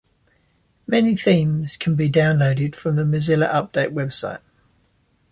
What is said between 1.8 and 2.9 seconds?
be downloaded